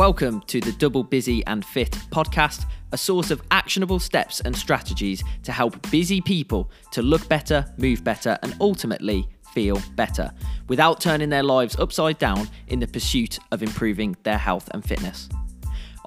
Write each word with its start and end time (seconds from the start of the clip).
Welcome 0.00 0.40
to 0.46 0.62
the 0.62 0.72
Double 0.72 1.04
Busy 1.04 1.44
and 1.46 1.62
Fit 1.62 1.90
podcast, 2.10 2.64
a 2.90 2.96
source 2.96 3.30
of 3.30 3.42
actionable 3.50 3.98
steps 3.98 4.40
and 4.40 4.56
strategies 4.56 5.22
to 5.42 5.52
help 5.52 5.90
busy 5.90 6.22
people 6.22 6.70
to 6.92 7.02
look 7.02 7.28
better, 7.28 7.66
move 7.76 8.02
better, 8.02 8.38
and 8.42 8.56
ultimately 8.62 9.28
feel 9.52 9.78
better 9.96 10.32
without 10.68 11.02
turning 11.02 11.28
their 11.28 11.42
lives 11.42 11.78
upside 11.78 12.16
down 12.16 12.48
in 12.68 12.80
the 12.80 12.86
pursuit 12.86 13.40
of 13.52 13.62
improving 13.62 14.16
their 14.22 14.38
health 14.38 14.70
and 14.72 14.82
fitness. 14.82 15.28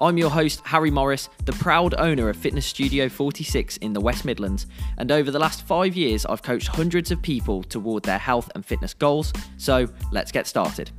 I'm 0.00 0.18
your 0.18 0.30
host, 0.30 0.62
Harry 0.64 0.90
Morris, 0.90 1.28
the 1.44 1.52
proud 1.52 1.94
owner 1.96 2.28
of 2.28 2.36
Fitness 2.36 2.66
Studio 2.66 3.08
46 3.08 3.76
in 3.76 3.92
the 3.92 4.00
West 4.00 4.24
Midlands, 4.24 4.66
and 4.98 5.12
over 5.12 5.30
the 5.30 5.38
last 5.38 5.64
five 5.68 5.94
years, 5.94 6.26
I've 6.26 6.42
coached 6.42 6.66
hundreds 6.66 7.12
of 7.12 7.22
people 7.22 7.62
toward 7.62 8.02
their 8.02 8.18
health 8.18 8.50
and 8.56 8.66
fitness 8.66 8.92
goals. 8.92 9.32
So 9.56 9.86
let's 10.10 10.32
get 10.32 10.48
started. 10.48 10.90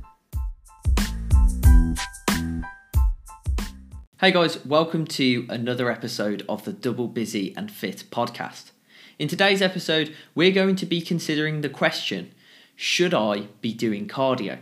Hey 4.18 4.32
guys, 4.32 4.64
welcome 4.64 5.06
to 5.08 5.44
another 5.50 5.90
episode 5.90 6.42
of 6.48 6.64
the 6.64 6.72
Double 6.72 7.06
Busy 7.06 7.52
and 7.54 7.70
Fit 7.70 8.04
podcast. 8.10 8.70
In 9.18 9.28
today's 9.28 9.60
episode, 9.60 10.14
we're 10.34 10.52
going 10.52 10.74
to 10.76 10.86
be 10.86 11.02
considering 11.02 11.60
the 11.60 11.68
question 11.68 12.32
Should 12.74 13.12
I 13.12 13.48
be 13.60 13.74
doing 13.74 14.08
cardio? 14.08 14.60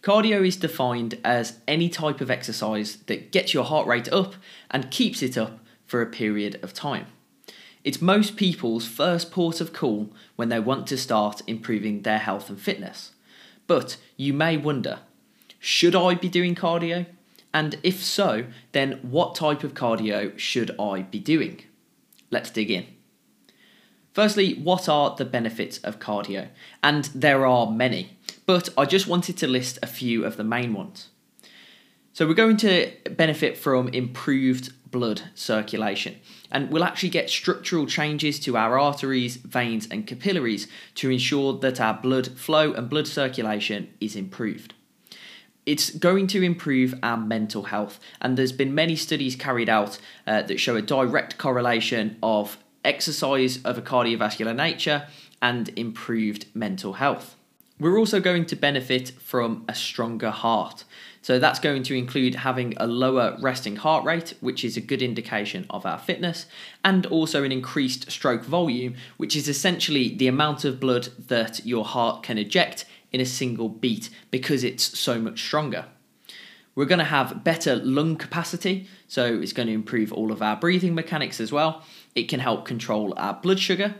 Cardio 0.00 0.48
is 0.48 0.56
defined 0.56 1.20
as 1.22 1.58
any 1.68 1.90
type 1.90 2.22
of 2.22 2.30
exercise 2.30 2.96
that 3.04 3.32
gets 3.32 3.52
your 3.52 3.64
heart 3.64 3.86
rate 3.86 4.10
up 4.10 4.36
and 4.70 4.90
keeps 4.90 5.22
it 5.22 5.36
up 5.36 5.58
for 5.84 6.00
a 6.00 6.06
period 6.06 6.58
of 6.62 6.72
time. 6.72 7.08
It's 7.84 8.00
most 8.00 8.36
people's 8.36 8.86
first 8.86 9.30
port 9.30 9.60
of 9.60 9.74
call 9.74 10.10
when 10.36 10.48
they 10.48 10.58
want 10.58 10.86
to 10.86 10.96
start 10.96 11.42
improving 11.46 12.00
their 12.00 12.20
health 12.20 12.48
and 12.48 12.58
fitness. 12.58 13.10
But 13.66 13.98
you 14.16 14.32
may 14.32 14.56
wonder 14.56 15.00
should 15.58 15.94
I 15.94 16.14
be 16.14 16.30
doing 16.30 16.54
cardio? 16.54 17.04
And 17.54 17.78
if 17.82 18.02
so, 18.02 18.46
then 18.72 18.98
what 19.02 19.34
type 19.34 19.62
of 19.62 19.74
cardio 19.74 20.36
should 20.38 20.78
I 20.80 21.02
be 21.02 21.18
doing? 21.18 21.62
Let's 22.30 22.50
dig 22.50 22.70
in. 22.70 22.86
Firstly, 24.12 24.54
what 24.54 24.88
are 24.88 25.14
the 25.16 25.24
benefits 25.24 25.78
of 25.78 25.98
cardio? 25.98 26.48
And 26.82 27.04
there 27.14 27.46
are 27.46 27.70
many, 27.70 28.18
but 28.46 28.68
I 28.76 28.84
just 28.84 29.06
wanted 29.06 29.36
to 29.38 29.46
list 29.46 29.78
a 29.82 29.86
few 29.86 30.24
of 30.24 30.36
the 30.36 30.44
main 30.44 30.74
ones. 30.74 31.08
So, 32.14 32.26
we're 32.26 32.34
going 32.34 32.58
to 32.58 32.92
benefit 33.10 33.56
from 33.56 33.88
improved 33.88 34.74
blood 34.90 35.22
circulation, 35.34 36.16
and 36.50 36.70
we'll 36.70 36.84
actually 36.84 37.08
get 37.08 37.30
structural 37.30 37.86
changes 37.86 38.38
to 38.40 38.54
our 38.54 38.78
arteries, 38.78 39.36
veins, 39.36 39.88
and 39.90 40.06
capillaries 40.06 40.68
to 40.96 41.08
ensure 41.08 41.54
that 41.60 41.80
our 41.80 41.94
blood 41.94 42.38
flow 42.38 42.74
and 42.74 42.90
blood 42.90 43.06
circulation 43.06 43.94
is 43.98 44.14
improved 44.14 44.74
it's 45.64 45.90
going 45.90 46.26
to 46.28 46.42
improve 46.42 46.94
our 47.02 47.16
mental 47.16 47.64
health. 47.64 48.00
And 48.20 48.36
there's 48.36 48.52
been 48.52 48.74
many 48.74 48.96
studies 48.96 49.36
carried 49.36 49.68
out 49.68 49.98
uh, 50.26 50.42
that 50.42 50.58
show 50.58 50.76
a 50.76 50.82
direct 50.82 51.38
correlation 51.38 52.16
of 52.22 52.58
exercise 52.84 53.62
of 53.64 53.78
a 53.78 53.82
cardiovascular 53.82 54.54
nature 54.54 55.06
and 55.40 55.70
improved 55.76 56.46
mental 56.54 56.94
health. 56.94 57.36
We're 57.78 57.98
also 57.98 58.20
going 58.20 58.46
to 58.46 58.56
benefit 58.56 59.10
from 59.10 59.64
a 59.68 59.74
stronger 59.74 60.30
heart. 60.30 60.84
So 61.20 61.38
that's 61.38 61.58
going 61.58 61.84
to 61.84 61.94
include 61.94 62.36
having 62.36 62.74
a 62.76 62.86
lower 62.86 63.36
resting 63.40 63.76
heart 63.76 64.04
rate, 64.04 64.34
which 64.40 64.64
is 64.64 64.76
a 64.76 64.80
good 64.80 65.02
indication 65.02 65.66
of 65.70 65.86
our 65.86 65.98
fitness, 65.98 66.46
and 66.84 67.06
also 67.06 67.44
an 67.44 67.52
increased 67.52 68.10
stroke 68.10 68.44
volume, 68.44 68.94
which 69.16 69.36
is 69.36 69.48
essentially 69.48 70.14
the 70.14 70.28
amount 70.28 70.64
of 70.64 70.80
blood 70.80 71.08
that 71.28 71.64
your 71.64 71.84
heart 71.84 72.22
can 72.22 72.38
eject 72.38 72.84
in 73.12 73.20
a 73.20 73.26
single 73.26 73.68
beat 73.68 74.10
because 74.30 74.64
it's 74.64 74.98
so 74.98 75.18
much 75.18 75.42
stronger. 75.42 75.86
We're 76.74 76.86
going 76.86 77.00
to 77.00 77.04
have 77.04 77.44
better 77.44 77.76
lung 77.76 78.16
capacity, 78.16 78.88
so 79.06 79.40
it's 79.40 79.52
going 79.52 79.68
to 79.68 79.74
improve 79.74 80.12
all 80.12 80.32
of 80.32 80.40
our 80.40 80.56
breathing 80.56 80.94
mechanics 80.94 81.38
as 81.38 81.52
well. 81.52 81.82
It 82.14 82.28
can 82.28 82.40
help 82.40 82.64
control 82.64 83.12
our 83.18 83.34
blood 83.34 83.60
sugar. 83.60 83.96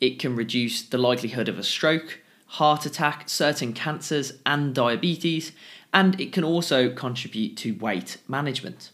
It 0.00 0.18
can 0.18 0.34
reduce 0.34 0.82
the 0.82 0.98
likelihood 0.98 1.48
of 1.48 1.58
a 1.58 1.62
stroke, 1.62 2.20
heart 2.46 2.84
attack, 2.84 3.28
certain 3.28 3.72
cancers, 3.72 4.32
and 4.44 4.74
diabetes. 4.74 5.52
And 5.94 6.20
it 6.20 6.32
can 6.32 6.42
also 6.42 6.90
contribute 6.90 7.56
to 7.58 7.76
weight 7.76 8.16
management. 8.26 8.90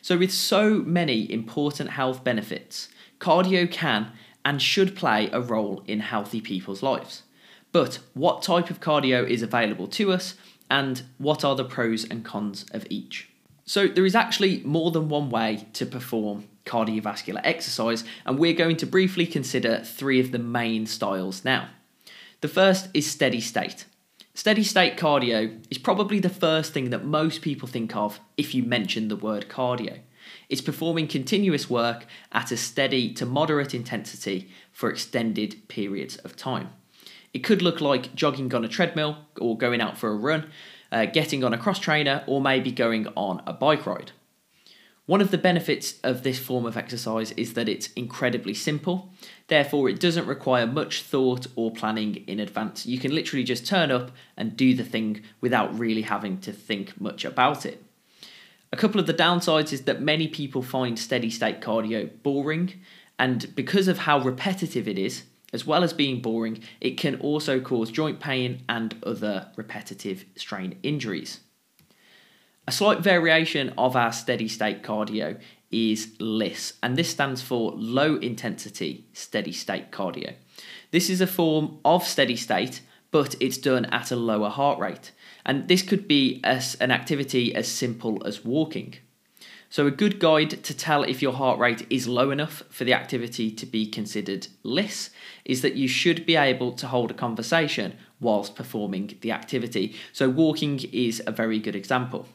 So, 0.00 0.16
with 0.16 0.32
so 0.32 0.76
many 0.76 1.30
important 1.30 1.90
health 1.90 2.24
benefits, 2.24 2.88
cardio 3.20 3.70
can 3.70 4.12
and 4.44 4.62
should 4.62 4.96
play 4.96 5.28
a 5.30 5.40
role 5.40 5.82
in 5.86 6.00
healthy 6.00 6.40
people's 6.40 6.82
lives. 6.82 7.22
But 7.76 7.98
what 8.14 8.40
type 8.40 8.70
of 8.70 8.80
cardio 8.80 9.28
is 9.28 9.42
available 9.42 9.86
to 9.88 10.10
us 10.10 10.34
and 10.70 11.02
what 11.18 11.44
are 11.44 11.54
the 11.54 11.62
pros 11.62 12.04
and 12.04 12.24
cons 12.24 12.64
of 12.70 12.86
each? 12.88 13.28
So, 13.66 13.86
there 13.86 14.06
is 14.06 14.14
actually 14.14 14.62
more 14.64 14.90
than 14.90 15.10
one 15.10 15.28
way 15.28 15.68
to 15.74 15.84
perform 15.84 16.48
cardiovascular 16.64 17.42
exercise, 17.44 18.02
and 18.24 18.38
we're 18.38 18.54
going 18.54 18.78
to 18.78 18.86
briefly 18.86 19.26
consider 19.26 19.82
three 19.84 20.18
of 20.20 20.32
the 20.32 20.38
main 20.38 20.86
styles 20.86 21.44
now. 21.44 21.68
The 22.40 22.48
first 22.48 22.88
is 22.94 23.10
steady 23.10 23.42
state. 23.42 23.84
Steady 24.32 24.64
state 24.64 24.96
cardio 24.96 25.62
is 25.70 25.76
probably 25.76 26.18
the 26.18 26.30
first 26.30 26.72
thing 26.72 26.88
that 26.88 27.04
most 27.04 27.42
people 27.42 27.68
think 27.68 27.94
of 27.94 28.20
if 28.38 28.54
you 28.54 28.62
mention 28.62 29.08
the 29.08 29.16
word 29.16 29.50
cardio. 29.50 29.98
It's 30.48 30.62
performing 30.62 31.08
continuous 31.08 31.68
work 31.68 32.06
at 32.32 32.50
a 32.50 32.56
steady 32.56 33.12
to 33.12 33.26
moderate 33.26 33.74
intensity 33.74 34.48
for 34.72 34.88
extended 34.88 35.68
periods 35.68 36.16
of 36.16 36.36
time. 36.36 36.70
It 37.36 37.44
could 37.44 37.60
look 37.60 37.82
like 37.82 38.14
jogging 38.14 38.54
on 38.54 38.64
a 38.64 38.68
treadmill 38.68 39.18
or 39.38 39.58
going 39.58 39.82
out 39.82 39.98
for 39.98 40.08
a 40.08 40.16
run, 40.16 40.48
uh, 40.90 41.04
getting 41.04 41.44
on 41.44 41.52
a 41.52 41.58
cross 41.58 41.78
trainer, 41.78 42.24
or 42.26 42.40
maybe 42.40 42.72
going 42.72 43.08
on 43.08 43.42
a 43.46 43.52
bike 43.52 43.84
ride. 43.84 44.12
One 45.04 45.20
of 45.20 45.30
the 45.30 45.36
benefits 45.36 46.00
of 46.02 46.22
this 46.22 46.38
form 46.38 46.64
of 46.64 46.78
exercise 46.78 47.32
is 47.32 47.52
that 47.52 47.68
it's 47.68 47.92
incredibly 47.92 48.54
simple, 48.54 49.12
therefore, 49.48 49.90
it 49.90 50.00
doesn't 50.00 50.26
require 50.26 50.66
much 50.66 51.02
thought 51.02 51.46
or 51.56 51.70
planning 51.70 52.24
in 52.26 52.40
advance. 52.40 52.86
You 52.86 52.98
can 52.98 53.14
literally 53.14 53.44
just 53.44 53.66
turn 53.66 53.90
up 53.90 54.12
and 54.38 54.56
do 54.56 54.72
the 54.72 54.82
thing 54.82 55.20
without 55.42 55.78
really 55.78 56.02
having 56.02 56.38
to 56.38 56.52
think 56.52 56.98
much 56.98 57.26
about 57.26 57.66
it. 57.66 57.84
A 58.72 58.78
couple 58.78 58.98
of 58.98 59.06
the 59.06 59.12
downsides 59.12 59.74
is 59.74 59.82
that 59.82 60.00
many 60.00 60.26
people 60.26 60.62
find 60.62 60.98
steady 60.98 61.28
state 61.28 61.60
cardio 61.60 62.08
boring, 62.22 62.80
and 63.18 63.54
because 63.54 63.88
of 63.88 63.98
how 63.98 64.20
repetitive 64.20 64.88
it 64.88 64.98
is, 64.98 65.24
as 65.56 65.66
well 65.66 65.82
as 65.82 65.94
being 65.94 66.20
boring, 66.20 66.62
it 66.82 66.98
can 66.98 67.18
also 67.18 67.58
cause 67.60 67.90
joint 67.90 68.20
pain 68.20 68.62
and 68.68 68.94
other 69.02 69.50
repetitive 69.56 70.26
strain 70.36 70.78
injuries. 70.82 71.40
A 72.68 72.72
slight 72.72 73.00
variation 73.00 73.72
of 73.78 73.96
our 73.96 74.12
steady 74.12 74.48
state 74.48 74.82
cardio 74.82 75.40
is 75.70 76.14
LISS, 76.20 76.74
and 76.82 76.94
this 76.94 77.08
stands 77.08 77.40
for 77.40 77.72
low 77.74 78.16
intensity 78.16 79.06
steady 79.14 79.52
state 79.52 79.90
cardio. 79.90 80.34
This 80.90 81.08
is 81.08 81.22
a 81.22 81.26
form 81.26 81.78
of 81.86 82.06
steady 82.06 82.36
state, 82.36 82.82
but 83.10 83.34
it's 83.40 83.56
done 83.56 83.86
at 83.86 84.10
a 84.10 84.16
lower 84.16 84.50
heart 84.50 84.78
rate. 84.78 85.12
And 85.46 85.68
this 85.68 85.80
could 85.80 86.06
be 86.06 86.42
as 86.44 86.74
an 86.74 86.90
activity 86.90 87.54
as 87.54 87.66
simple 87.66 88.22
as 88.26 88.44
walking. 88.44 88.96
So, 89.68 89.86
a 89.86 89.90
good 89.90 90.20
guide 90.20 90.62
to 90.62 90.76
tell 90.76 91.02
if 91.02 91.20
your 91.20 91.32
heart 91.32 91.58
rate 91.58 91.86
is 91.90 92.06
low 92.06 92.30
enough 92.30 92.62
for 92.70 92.84
the 92.84 92.94
activity 92.94 93.50
to 93.50 93.66
be 93.66 93.86
considered 93.86 94.46
LISS 94.62 95.10
is 95.44 95.62
that 95.62 95.74
you 95.74 95.88
should 95.88 96.24
be 96.24 96.36
able 96.36 96.72
to 96.72 96.86
hold 96.86 97.10
a 97.10 97.14
conversation 97.14 97.96
whilst 98.20 98.54
performing 98.54 99.16
the 99.20 99.32
activity. 99.32 99.94
So, 100.12 100.28
walking 100.28 100.80
is 100.92 101.20
a 101.26 101.32
very 101.32 101.58
good 101.58 101.74
example. 101.74 102.26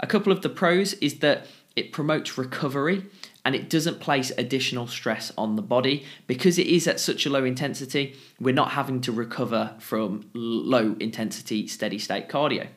A 0.00 0.06
couple 0.06 0.32
of 0.32 0.42
the 0.42 0.48
pros 0.48 0.94
is 0.94 1.20
that 1.20 1.46
it 1.76 1.92
promotes 1.92 2.36
recovery 2.36 3.06
and 3.44 3.54
it 3.54 3.70
doesn't 3.70 4.00
place 4.00 4.32
additional 4.36 4.86
stress 4.86 5.32
on 5.38 5.56
the 5.56 5.62
body 5.62 6.04
because 6.26 6.58
it 6.58 6.66
is 6.66 6.86
at 6.86 7.00
such 7.00 7.26
a 7.26 7.30
low 7.30 7.44
intensity. 7.44 8.16
We're 8.40 8.54
not 8.54 8.72
having 8.72 9.00
to 9.02 9.12
recover 9.12 9.74
from 9.78 10.28
low 10.34 10.96
intensity 11.00 11.66
steady 11.66 11.98
state 11.98 12.28
cardio. 12.28 12.68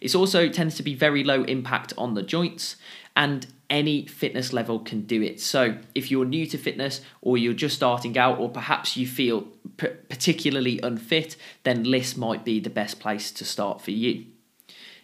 It 0.00 0.16
also 0.16 0.48
tends 0.48 0.74
to 0.76 0.82
be 0.82 0.96
very 0.96 1.22
low 1.22 1.44
impact 1.44 1.92
on 1.96 2.14
the 2.14 2.22
joints 2.22 2.76
and 3.16 3.46
any 3.68 4.06
fitness 4.06 4.52
level 4.52 4.78
can 4.78 5.02
do 5.02 5.22
it. 5.22 5.40
So, 5.40 5.78
if 5.94 6.10
you're 6.10 6.26
new 6.26 6.46
to 6.46 6.58
fitness 6.58 7.00
or 7.22 7.38
you're 7.38 7.54
just 7.54 7.74
starting 7.76 8.18
out, 8.18 8.38
or 8.38 8.50
perhaps 8.50 8.96
you 8.96 9.06
feel 9.06 9.42
p- 9.78 9.88
particularly 10.08 10.78
unfit, 10.82 11.36
then 11.64 11.84
LISS 11.84 12.16
might 12.16 12.44
be 12.44 12.60
the 12.60 12.70
best 12.70 13.00
place 13.00 13.32
to 13.32 13.44
start 13.44 13.80
for 13.80 13.90
you. 13.90 14.26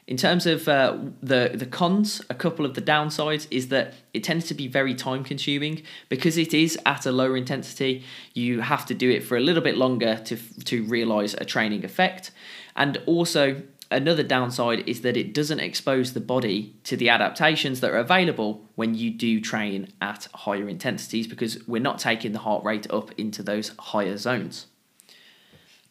In 0.06 0.16
terms 0.16 0.46
of 0.46 0.66
uh, 0.68 0.96
the 1.22 1.50
the 1.54 1.66
cons, 1.66 2.22
a 2.30 2.34
couple 2.34 2.64
of 2.64 2.72
the 2.72 2.80
downsides 2.80 3.46
is 3.50 3.68
that 3.68 3.92
it 4.14 4.24
tends 4.24 4.46
to 4.46 4.54
be 4.54 4.66
very 4.66 4.94
time 4.94 5.22
consuming 5.22 5.82
because 6.08 6.38
it 6.38 6.54
is 6.54 6.78
at 6.86 7.04
a 7.04 7.12
lower 7.12 7.36
intensity. 7.36 8.04
You 8.32 8.62
have 8.62 8.86
to 8.86 8.94
do 8.94 9.10
it 9.10 9.22
for 9.22 9.36
a 9.36 9.40
little 9.40 9.62
bit 9.62 9.76
longer 9.76 10.16
to 10.24 10.36
to 10.64 10.84
realize 10.84 11.34
a 11.34 11.44
training 11.44 11.84
effect, 11.84 12.30
and 12.74 12.96
also 13.04 13.60
Another 13.90 14.22
downside 14.22 14.86
is 14.86 15.00
that 15.00 15.16
it 15.16 15.32
doesn't 15.32 15.60
expose 15.60 16.12
the 16.12 16.20
body 16.20 16.74
to 16.84 16.96
the 16.96 17.08
adaptations 17.08 17.80
that 17.80 17.90
are 17.90 17.98
available 17.98 18.62
when 18.74 18.94
you 18.94 19.10
do 19.10 19.40
train 19.40 19.92
at 20.00 20.28
higher 20.34 20.68
intensities 20.68 21.26
because 21.26 21.66
we're 21.66 21.80
not 21.80 21.98
taking 21.98 22.32
the 22.32 22.40
heart 22.40 22.62
rate 22.64 22.86
up 22.90 23.10
into 23.18 23.42
those 23.42 23.72
higher 23.78 24.18
zones. 24.18 24.66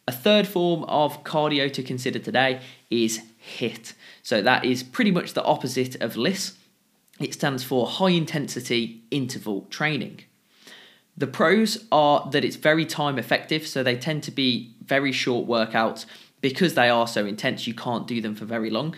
A 0.06 0.12
third 0.12 0.46
form 0.46 0.84
of 0.84 1.24
cardio 1.24 1.70
to 1.72 1.82
consider 1.82 2.20
today 2.20 2.60
is 2.88 3.20
HIIT. 3.58 3.94
So 4.22 4.42
that 4.42 4.64
is 4.64 4.82
pretty 4.84 5.10
much 5.10 5.34
the 5.34 5.44
opposite 5.44 5.96
of 6.00 6.16
LISS. 6.16 6.56
It 7.18 7.34
stands 7.34 7.64
for 7.64 7.88
high 7.88 8.10
intensity 8.10 9.02
interval 9.10 9.66
training. 9.70 10.20
The 11.16 11.26
pros 11.26 11.84
are 11.90 12.30
that 12.30 12.44
it's 12.44 12.54
very 12.54 12.86
time 12.86 13.18
effective, 13.18 13.66
so 13.66 13.82
they 13.82 13.96
tend 13.96 14.22
to 14.22 14.30
be 14.30 14.72
very 14.84 15.10
short 15.10 15.48
workouts 15.48 16.06
because 16.40 16.74
they 16.74 16.88
are 16.88 17.06
so 17.06 17.26
intense, 17.26 17.66
you 17.66 17.74
can't 17.74 18.06
do 18.06 18.20
them 18.20 18.34
for 18.34 18.44
very 18.44 18.70
long. 18.70 18.96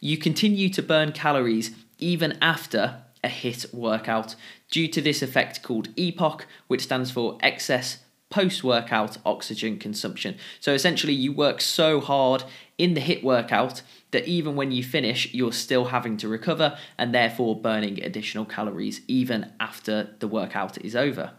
You 0.00 0.16
continue 0.16 0.68
to 0.70 0.82
burn 0.82 1.12
calories 1.12 1.74
even 1.98 2.38
after 2.40 3.02
a 3.24 3.28
HIIT 3.28 3.74
workout 3.74 4.36
due 4.70 4.88
to 4.88 5.00
this 5.00 5.22
effect 5.22 5.62
called 5.62 5.94
EPOC, 5.96 6.42
which 6.68 6.82
stands 6.82 7.10
for 7.10 7.38
excess 7.40 7.98
post 8.30 8.62
workout 8.62 9.16
oxygen 9.24 9.78
consumption. 9.78 10.36
So 10.60 10.72
essentially, 10.72 11.14
you 11.14 11.32
work 11.32 11.60
so 11.60 12.00
hard 12.00 12.44
in 12.76 12.94
the 12.94 13.00
HIIT 13.00 13.22
workout 13.22 13.82
that 14.10 14.26
even 14.26 14.54
when 14.54 14.70
you 14.70 14.82
finish, 14.82 15.32
you're 15.34 15.52
still 15.52 15.86
having 15.86 16.16
to 16.18 16.28
recover 16.28 16.78
and 16.96 17.14
therefore 17.14 17.60
burning 17.60 18.02
additional 18.02 18.44
calories 18.44 19.00
even 19.08 19.52
after 19.58 20.14
the 20.18 20.28
workout 20.28 20.78
is 20.84 20.94
over. 20.94 21.32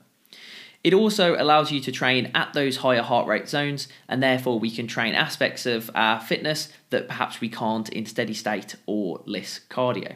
It 0.83 0.93
also 0.93 1.35
allows 1.35 1.71
you 1.71 1.81
to 1.81 1.91
train 1.91 2.31
at 2.33 2.53
those 2.53 2.77
higher 2.77 3.01
heart 3.01 3.27
rate 3.27 3.49
zones, 3.49 3.89
and 4.07 4.23
therefore 4.23 4.59
we 4.59 4.71
can 4.71 4.87
train 4.87 5.13
aspects 5.13 5.65
of 5.65 5.91
our 5.93 6.21
fitness 6.21 6.69
that 6.89 7.07
perhaps 7.07 7.41
we 7.41 7.49
can't 7.49 7.89
in 7.89 8.05
steady 8.05 8.33
state 8.33 8.75
or 8.85 9.21
LISS 9.25 9.61
cardio. 9.69 10.15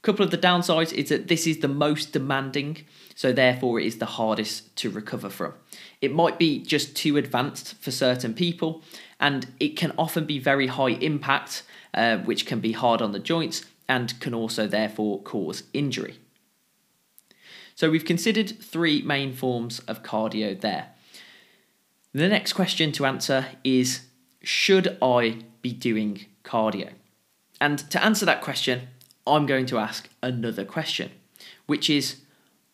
A 0.00 0.02
couple 0.02 0.24
of 0.24 0.30
the 0.30 0.38
downsides 0.38 0.94
is 0.94 1.10
that 1.10 1.28
this 1.28 1.46
is 1.46 1.58
the 1.58 1.68
most 1.68 2.12
demanding, 2.12 2.86
so 3.14 3.32
therefore 3.32 3.80
it 3.80 3.86
is 3.86 3.98
the 3.98 4.06
hardest 4.06 4.74
to 4.76 4.88
recover 4.88 5.28
from. 5.28 5.52
It 6.00 6.14
might 6.14 6.38
be 6.38 6.60
just 6.60 6.96
too 6.96 7.16
advanced 7.16 7.74
for 7.82 7.90
certain 7.90 8.32
people, 8.32 8.82
and 9.18 9.48
it 9.58 9.76
can 9.76 9.92
often 9.98 10.24
be 10.24 10.38
very 10.38 10.68
high 10.68 10.92
impact, 10.92 11.64
uh, 11.92 12.18
which 12.18 12.46
can 12.46 12.60
be 12.60 12.72
hard 12.72 13.02
on 13.02 13.12
the 13.12 13.18
joints 13.18 13.64
and 13.88 14.18
can 14.20 14.32
also 14.32 14.68
therefore 14.68 15.20
cause 15.22 15.64
injury. 15.74 16.18
So 17.80 17.88
we've 17.88 18.04
considered 18.04 18.62
three 18.62 19.00
main 19.00 19.32
forms 19.32 19.78
of 19.88 20.02
cardio 20.02 20.60
there. 20.60 20.88
The 22.12 22.28
next 22.28 22.52
question 22.52 22.92
to 22.92 23.06
answer 23.06 23.46
is 23.64 24.02
Should 24.42 24.98
I 25.00 25.38
be 25.62 25.72
doing 25.72 26.26
cardio? 26.44 26.90
And 27.58 27.78
to 27.90 28.04
answer 28.04 28.26
that 28.26 28.42
question, 28.42 28.88
I'm 29.26 29.46
going 29.46 29.64
to 29.64 29.78
ask 29.78 30.10
another 30.22 30.66
question, 30.66 31.12
which 31.64 31.88
is 31.88 32.20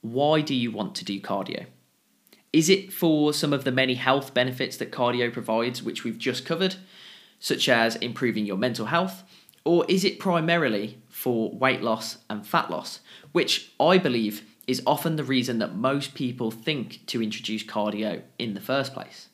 Why 0.00 0.40
do 0.40 0.56
you 0.56 0.72
want 0.72 0.96
to 0.96 1.04
do 1.04 1.20
cardio? 1.20 1.66
Is 2.52 2.68
it 2.68 2.92
for 2.92 3.32
some 3.32 3.52
of 3.52 3.62
the 3.62 3.70
many 3.70 3.94
health 3.94 4.34
benefits 4.34 4.76
that 4.78 4.90
cardio 4.90 5.32
provides, 5.32 5.84
which 5.84 6.02
we've 6.02 6.18
just 6.18 6.44
covered, 6.44 6.74
such 7.38 7.68
as 7.68 7.94
improving 7.94 8.44
your 8.44 8.58
mental 8.58 8.86
health? 8.86 9.22
Or 9.64 9.84
is 9.88 10.04
it 10.04 10.18
primarily 10.18 10.98
for 11.08 11.52
weight 11.52 11.82
loss 11.82 12.18
and 12.28 12.44
fat 12.44 12.72
loss, 12.72 12.98
which 13.30 13.70
I 13.78 13.98
believe 13.98 14.42
is 14.66 14.82
often 14.86 15.16
the 15.16 15.24
reason 15.24 15.58
that 15.58 15.74
most 15.74 16.14
people 16.14 16.50
think 16.50 17.04
to 17.06 17.22
introduce 17.22 17.62
cardio 17.62 18.22
in 18.38 18.54
the 18.54 18.60
first 18.60 18.92
place. 18.92 19.28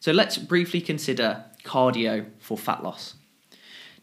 So 0.00 0.12
let's 0.12 0.38
briefly 0.38 0.80
consider 0.80 1.44
cardio 1.64 2.26
for 2.38 2.56
fat 2.56 2.82
loss. 2.82 3.14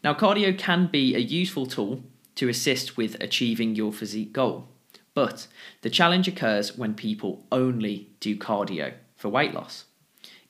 Now, 0.02 0.14
cardio 0.14 0.56
can 0.58 0.86
be 0.86 1.14
a 1.14 1.18
useful 1.18 1.66
tool 1.66 2.02
to 2.34 2.48
assist 2.48 2.96
with 2.96 3.22
achieving 3.22 3.74
your 3.74 3.92
physique 3.92 4.32
goal, 4.32 4.68
but 5.14 5.46
the 5.82 5.90
challenge 5.90 6.26
occurs 6.26 6.76
when 6.76 6.94
people 6.94 7.46
only 7.52 8.08
do 8.18 8.36
cardio 8.36 8.94
for 9.16 9.28
weight 9.28 9.54
loss. 9.54 9.84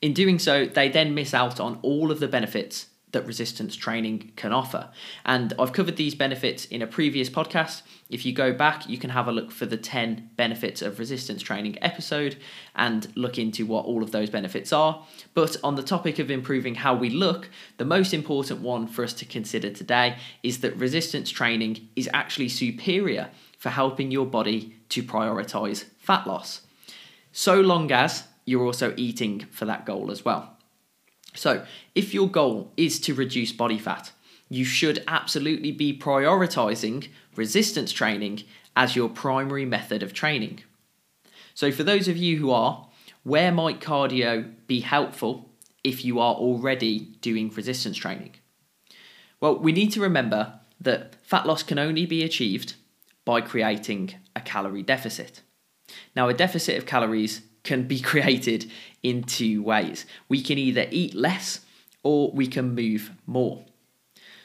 In 0.01 0.13
doing 0.13 0.39
so, 0.39 0.65
they 0.65 0.89
then 0.89 1.13
miss 1.13 1.33
out 1.33 1.59
on 1.59 1.79
all 1.81 2.11
of 2.11 2.19
the 2.19 2.27
benefits 2.27 2.87
that 3.13 3.25
resistance 3.25 3.75
training 3.75 4.31
can 4.35 4.51
offer. 4.51 4.89
And 5.25 5.53
I've 5.57 5.71
covered 5.71 5.95
these 5.95 6.13
benefits 6.13 6.65
in 6.65 6.81
a 6.81 6.87
previous 6.87 7.29
podcast. 7.29 7.83
If 8.09 8.25
you 8.25 8.33
go 8.33 8.51
back, 8.51 8.89
you 8.89 8.97
can 8.97 9.11
have 9.11 9.27
a 9.27 9.31
look 9.31 9.51
for 9.51 9.65
the 9.65 9.77
10 9.77 10.31
benefits 10.35 10.81
of 10.81 10.99
resistance 10.99 11.41
training 11.41 11.77
episode 11.81 12.37
and 12.75 13.07
look 13.15 13.37
into 13.37 13.65
what 13.65 13.85
all 13.85 14.03
of 14.03 14.11
those 14.11 14.29
benefits 14.29 14.73
are. 14.73 15.05
But 15.33 15.55
on 15.63 15.75
the 15.75 15.83
topic 15.83 16.19
of 16.19 16.29
improving 16.29 16.75
how 16.75 16.95
we 16.95 17.09
look, 17.09 17.49
the 17.77 17.85
most 17.85 18.13
important 18.13 18.61
one 18.61 18.87
for 18.87 19.03
us 19.03 19.13
to 19.13 19.25
consider 19.25 19.69
today 19.69 20.17
is 20.43 20.59
that 20.59 20.75
resistance 20.75 21.29
training 21.29 21.87
is 21.95 22.09
actually 22.13 22.49
superior 22.49 23.29
for 23.57 23.69
helping 23.69 24.11
your 24.11 24.25
body 24.25 24.75
to 24.89 25.01
prioritize 25.01 25.85
fat 25.97 26.27
loss. 26.27 26.61
So 27.31 27.61
long 27.61 27.91
as 27.91 28.27
you're 28.45 28.65
also 28.65 28.93
eating 28.97 29.45
for 29.51 29.65
that 29.65 29.85
goal 29.85 30.11
as 30.11 30.25
well. 30.25 30.52
So, 31.35 31.65
if 31.95 32.13
your 32.13 32.29
goal 32.29 32.71
is 32.77 32.99
to 33.01 33.13
reduce 33.13 33.51
body 33.51 33.79
fat, 33.79 34.11
you 34.49 34.65
should 34.65 35.03
absolutely 35.07 35.71
be 35.71 35.97
prioritizing 35.97 37.07
resistance 37.35 37.91
training 37.91 38.43
as 38.75 38.95
your 38.95 39.09
primary 39.09 39.65
method 39.65 40.03
of 40.03 40.13
training. 40.13 40.63
So, 41.53 41.71
for 41.71 41.83
those 41.83 42.07
of 42.07 42.17
you 42.17 42.37
who 42.37 42.51
are, 42.51 42.87
where 43.23 43.51
might 43.51 43.79
cardio 43.79 44.53
be 44.67 44.81
helpful 44.81 45.49
if 45.83 46.05
you 46.05 46.19
are 46.19 46.35
already 46.35 46.99
doing 47.21 47.49
resistance 47.49 47.97
training? 47.97 48.35
Well, 49.39 49.57
we 49.57 49.71
need 49.71 49.91
to 49.93 50.01
remember 50.01 50.59
that 50.79 51.15
fat 51.23 51.45
loss 51.45 51.63
can 51.63 51.79
only 51.79 52.05
be 52.05 52.23
achieved 52.23 52.75
by 53.25 53.41
creating 53.41 54.15
a 54.35 54.41
calorie 54.41 54.83
deficit. 54.83 55.41
Now, 56.15 56.29
a 56.29 56.33
deficit 56.33 56.77
of 56.77 56.85
calories 56.85 57.41
can 57.63 57.87
be 57.87 57.99
created 58.11 58.69
in 59.01 59.23
two 59.23 59.61
ways. 59.63 60.05
We 60.29 60.41
can 60.41 60.57
either 60.57 60.87
eat 60.91 61.13
less 61.13 61.61
or 62.03 62.31
we 62.31 62.47
can 62.47 62.75
move 62.75 63.11
more. 63.25 63.65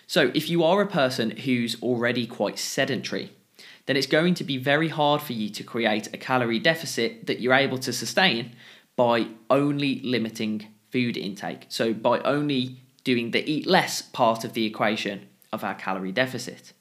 So, 0.07 0.31
if 0.35 0.49
you 0.49 0.65
are 0.65 0.81
a 0.81 0.87
person 0.87 1.31
who's 1.31 1.81
already 1.83 2.27
quite 2.27 2.59
sedentary, 2.59 3.31
then 3.87 3.97
it's 3.97 4.07
going 4.07 4.35
to 4.35 4.45
be 4.45 4.57
very 4.57 4.89
hard 4.89 5.21
for 5.21 5.35
you 5.35 5.51
to 5.51 5.63
create 5.63 6.07
a 6.15 6.17
calorie 6.17 6.59
deficit 6.59 7.27
that 7.27 7.41
you're 7.41 7.53
able 7.53 7.79
to 7.79 7.93
sustain 7.93 8.55
by 8.97 9.29
only 9.51 10.01
limiting 10.01 10.69
food 10.91 11.17
intake. 11.17 11.67
So, 11.69 11.93
by 11.93 12.21
only 12.21 12.81
doing 13.05 13.33
the 13.33 13.49
eat 13.51 13.67
less 13.67 14.01
part 14.01 14.45
of 14.45 14.55
the 14.55 14.65
equation 14.65 15.29
of 15.53 15.63
our 15.63 15.75
calorie 15.75 16.13
deficit. 16.13 16.73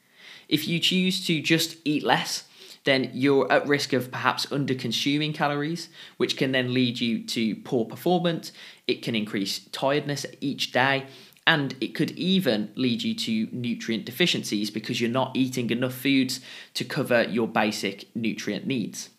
If 0.48 0.68
you 0.68 0.80
choose 0.80 1.25
to 1.28 1.42
just 1.42 1.78
eat 1.83 2.04
less 2.04 2.44
then 2.88 3.12
you're 3.13 3.51
at 3.51 3.68
risk 3.68 3.92
of 3.92 4.10
perhaps 4.12 4.50
under 4.50 4.74
consuming 4.74 5.34
calories, 5.34 5.89
which 6.16 6.38
can 6.38 6.54
then 6.54 6.74
lead 6.74 7.01
you 7.01 7.22
to 7.22 7.54
poor 7.57 7.84
performance. 7.84 8.54
It 8.88 9.04
can 9.04 9.13
increase 9.13 9.60
tiredness 9.73 10.26
each 10.40 10.71
day, 10.71 11.06
and 11.45 11.76
it 11.81 11.94
could 11.94 12.12
even 12.12 12.71
lead 12.76 13.04
you 13.04 13.14
to 13.14 13.50
nutrient 13.52 14.06
deficiencies 14.06 14.71
because 14.71 15.02
you're 15.02 15.09
not 15.09 15.35
eating 15.35 15.69
enough 15.69 15.95
foods 15.95 16.40
to 16.76 16.85
cover 16.85 17.23
your 17.23 17.45
basic 17.45 18.06
nutrient 18.16 18.66
needs. 18.66 19.09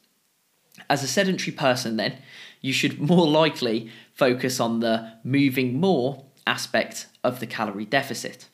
As 0.89 1.03
a 1.05 1.07
sedentary 1.07 1.53
person, 1.53 1.99
then, 1.99 2.17
you 2.63 2.73
should 2.73 2.99
more 3.13 3.29
likely 3.29 3.91
focus 4.15 4.61
on 4.61 4.81
the 4.81 5.13
moving 5.23 5.79
more 5.79 6.25
aspect 6.47 7.07
of 7.23 7.39
the 7.39 7.47
calorie 7.47 7.85
deficit. 7.85 8.49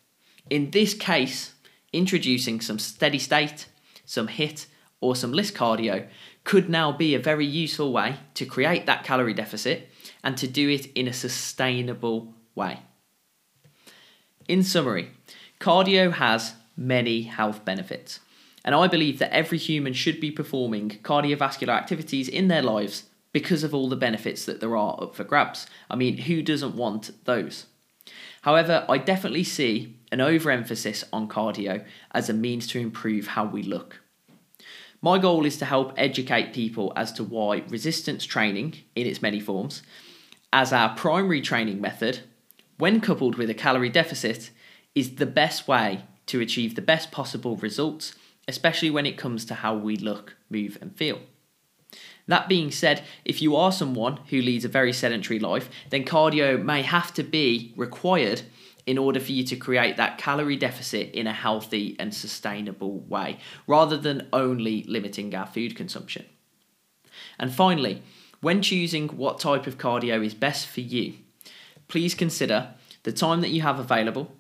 In 0.51 0.73
this 0.73 0.93
case, 0.93 1.55
introducing 1.93 2.61
some 2.61 2.81
steady 2.81 3.21
state, 3.21 3.67
some 4.05 4.27
HIIT, 4.27 4.67
or 5.05 5.15
some 5.15 5.33
LISS 5.33 5.51
cardio 5.51 6.09
could 6.45 6.69
now 6.69 6.91
be 6.91 7.15
a 7.15 7.19
very 7.19 7.47
useful 7.47 7.93
way 7.93 8.17
to 8.35 8.47
create 8.47 8.87
that 8.87 9.05
calorie 9.05 9.35
deficit 9.35 9.91
and 10.23 10.37
to 10.39 10.47
do 10.47 10.69
it 10.69 10.87
in 10.95 11.07
a 11.07 11.13
sustainable 11.13 12.33
way. 12.55 12.81
In 14.49 14.63
summary, 14.63 15.11
cardio 15.61 16.13
has 16.13 16.55
many 16.77 17.23
health 17.23 17.65
benefits, 17.65 18.21
and 18.65 18.75
I 18.75 18.89
believe 18.89 19.19
that 19.19 19.33
every 19.33 19.59
human 19.59 19.93
should 19.93 20.21
be 20.21 20.31
performing 20.31 20.89
cardiovascular 21.03 21.75
activities 21.75 22.29
in 22.29 22.49
their 22.49 22.63
lives 22.63 23.05
because 23.33 23.65
of 23.65 23.75
all 23.75 23.89
the 23.89 23.97
benefits 23.97 24.45
that 24.45 24.61
there 24.61 24.77
are 24.77 25.03
up 25.03 25.15
for 25.15 25.25
grabs. 25.25 25.67
I 25.91 25.97
mean, 25.97 26.19
who 26.19 26.43
doesn't 26.43 26.77
want 26.77 27.11
those? 27.25 27.67
However, 28.43 28.85
I 28.89 28.99
definitely 28.99 29.45
see 29.45 29.97
an 30.13 30.21
overemphasis 30.21 31.05
on 31.13 31.29
cardio 31.29 31.85
as 32.13 32.29
a 32.29 32.35
means 32.35 32.67
to 32.69 32.79
improve 32.79 33.29
how 33.29 33.45
we 33.45 33.63
look. 33.63 34.01
My 35.05 35.19
goal 35.19 35.45
is 35.45 35.59
to 35.59 35.67
help 35.67 35.93
educate 35.99 36.55
people 36.55 36.91
as 36.97 37.13
to 37.13 37.25
why 37.25 37.63
resistance 37.69 38.25
training, 38.25 38.77
in 38.97 39.07
its 39.07 39.21
many 39.21 39.39
forms, 39.39 39.83
as 40.51 40.73
our 40.73 40.97
primary 40.97 41.43
training 41.43 41.79
method, 41.79 42.21
when 42.79 43.03
coupled 43.03 43.35
with 43.35 43.51
a 43.51 43.55
calorie 43.55 43.91
deficit, 43.91 44.49
is 44.95 45.17
the 45.17 45.27
best 45.27 45.69
way 45.69 46.07
to 46.25 46.41
achieve 46.41 46.75
the 46.75 46.81
best 46.81 47.13
possible 47.13 47.57
results, 47.57 48.15
especially 48.49 48.89
when 48.89 49.05
it 49.05 49.19
comes 49.19 49.45
to 49.45 49.57
how 49.57 49.75
we 49.75 49.95
look, 49.97 50.37
move, 50.49 50.79
and 50.81 50.97
feel. 50.97 51.21
That 52.27 52.49
being 52.49 52.71
said, 52.71 53.05
if 53.27 53.43
you 53.43 53.55
are 53.57 53.73
someone 53.73 54.21
who 54.31 54.41
leads 54.41 54.65
a 54.65 54.69
very 54.69 54.95
sedentary 54.95 55.39
life, 55.39 55.69
then 55.91 56.07
cardio 56.07 56.57
may 56.65 56.81
have 56.81 57.13
to 57.13 57.23
be 57.23 57.75
required 57.77 58.41
in 58.87 58.99
order 58.99 59.21
for 59.21 59.33
you 59.33 59.45
to 59.45 59.57
create 59.57 59.97
that 59.97 60.19
calorie 60.19 60.57
deficit 60.57 61.11
in 61.13 61.27
a 61.27 61.33
healthy 61.33 61.97
and 61.99 62.15
sustainable 62.15 63.01
way, 63.01 63.39
rather 63.67 63.97
than 63.97 64.29
only 64.33 64.83
limiting 64.85 65.35
our 65.35 65.47
food 65.47 65.75
consumption. 65.75 66.25
And 67.39 67.53
finally, 67.53 68.03
when 68.41 68.61
choosing 68.61 69.09
what 69.09 69.41
type 69.41 69.67
of 69.67 69.79
cardio 69.79 70.25
is 70.25 70.35
best 70.35 70.67
for 70.67 70.81
you, 70.81 71.15
please 71.89 72.15
consider 72.15 72.75
the 73.05 73.13
time 73.13 73.41
that 73.41 73.51
you 73.51 73.63
have 73.63 73.79
available, 73.79 74.33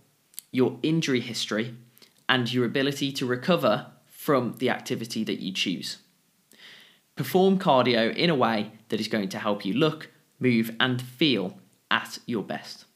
your 0.50 0.78
injury 0.82 1.20
history, 1.20 1.74
and 2.28 2.52
your 2.52 2.64
ability 2.64 3.12
to 3.12 3.26
recover 3.26 3.86
from 4.06 4.54
the 4.58 4.70
activity 4.70 5.24
that 5.24 5.40
you 5.40 5.52
choose. 5.52 5.98
Perform 7.16 7.58
cardio 7.58 8.14
in 8.14 8.30
a 8.30 8.34
way 8.34 8.72
that 8.88 9.00
is 9.00 9.08
going 9.08 9.28
to 9.28 9.38
help 9.38 9.64
you 9.64 9.74
look, 9.74 10.10
move, 10.40 10.70
and 10.80 11.00
feel 11.00 11.58
at 11.90 12.18
your 12.26 12.42
best. 12.42 12.86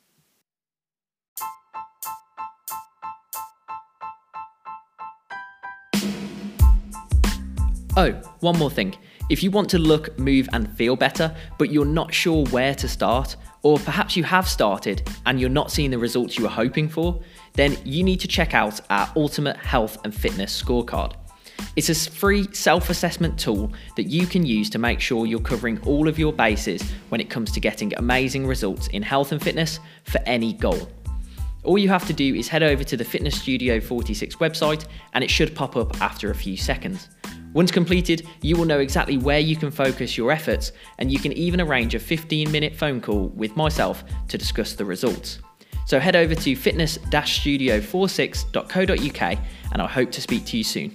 Oh, 7.99 8.13
one 8.39 8.57
more 8.61 8.71
thing. 8.71 8.95
If 9.29 9.43
you 9.43 9.51
want 9.51 9.69
to 9.71 9.79
look, 9.81 10.17
move, 10.21 10.49
and 10.53 10.71
feel 10.77 10.95
better, 10.95 11.35
but 11.59 11.73
you're 11.73 11.85
not 11.85 12.15
sure 12.15 12.47
where 12.47 12.73
to 12.77 12.87
start, 12.87 13.35
or 13.65 13.81
perhaps 13.81 14.15
you 14.15 14.23
have 14.23 14.47
started 14.47 15.11
and 15.27 15.41
you're 15.41 15.51
not 15.51 15.73
seeing 15.73 15.91
the 15.91 15.99
results 15.99 16.39
you 16.39 16.45
were 16.45 16.49
hoping 16.49 16.89
for, 16.89 17.21
then 17.55 17.77
you 17.85 18.05
need 18.05 18.21
to 18.21 18.29
check 18.29 18.55
out 18.55 18.81
our 18.89 19.11
Ultimate 19.17 19.57
Health 19.57 19.99
and 20.05 20.15
Fitness 20.15 20.63
Scorecard. 20.63 21.15
It's 21.75 21.89
a 21.89 21.95
free 22.09 22.47
self 22.53 22.89
assessment 22.89 23.37
tool 23.37 23.73
that 23.97 24.05
you 24.05 24.29
can 24.29 24.47
use 24.47 24.71
to 24.71 24.79
make 24.79 25.01
sure 25.01 25.27
you're 25.27 25.41
covering 25.41 25.81
all 25.81 26.07
of 26.07 26.21
your 26.21 26.33
bases 26.33 26.89
when 27.09 27.21
it 27.21 27.29
comes 27.29 27.51
to 27.51 27.59
getting 27.59 27.93
amazing 27.97 28.47
results 28.47 28.87
in 28.87 29.03
health 29.03 29.33
and 29.33 29.43
fitness 29.43 29.81
for 30.05 30.21
any 30.25 30.53
goal. 30.53 30.89
All 31.65 31.79
you 31.79 31.89
have 31.89 32.07
to 32.07 32.13
do 32.13 32.37
is 32.37 32.47
head 32.47 32.63
over 32.63 32.85
to 32.85 32.97
the 32.97 33.05
Fitness 33.05 33.41
Studio 33.41 33.81
46 33.81 34.37
website 34.37 34.87
and 35.15 35.25
it 35.25 35.31
should 35.33 35.57
pop 35.57 35.75
up 35.75 36.01
after 36.01 36.31
a 36.31 36.35
few 36.37 36.57
seconds. 36.57 37.09
Once 37.55 37.71
completed, 37.71 38.27
you 38.43 38.57
will 38.57 38.65
know 38.65 38.81
exactly 38.81 39.19
where 39.19 39.39
you 39.39 39.55
can 39.57 39.71
focus 39.71 40.17
your 40.17 40.31
efforts, 40.31 40.73
and 40.99 41.11
you 41.11 41.19
can 41.19 41.33
even 41.33 41.61
arrange 41.61 41.95
a 41.95 41.99
15 41.99 42.53
minute 42.53 42.77
phone 42.77 43.01
call 43.01 43.29
with 43.29 43.57
myself 43.57 44.05
to 44.29 44.37
discuss 44.37 44.75
the 44.75 44.85
results. 44.85 45.39
So 45.87 45.99
head 45.99 46.17
over 46.17 46.35
to 46.35 46.55
fitness 46.55 46.99
studio46.co.uk, 46.99 49.39
and 49.73 49.83
I 49.83 49.87
hope 49.87 50.13
to 50.13 50.21
speak 50.21 50.45
to 50.47 50.59
you 50.59 50.65
soon. 50.65 50.93